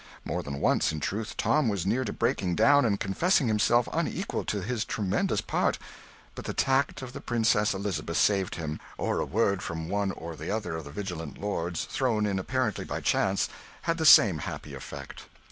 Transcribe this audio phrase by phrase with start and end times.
[0.25, 4.43] More than once, in truth, Tom was near to breaking down and confessing himself unequal
[4.45, 5.77] to his tremendous part;
[6.33, 10.35] but the tact of the Princess Elizabeth saved him, or a word from one or
[10.35, 13.47] the other of the vigilant lords, thrown in apparently by chance,
[13.83, 15.25] had the same happy effect.